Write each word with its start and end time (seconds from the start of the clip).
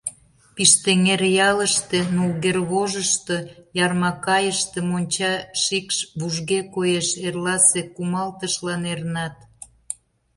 Пиштеҥер 0.55 1.21
ялыште, 1.49 1.99
Нулгервожышто, 2.15 3.35
Ярмакайыште 3.85 4.79
монча 4.89 5.33
шикш 5.63 5.97
вужге 6.19 6.59
коеш: 6.73 7.07
эрласе 7.27 7.81
кумалтышлан 7.95 8.83
эрнат. 8.93 9.35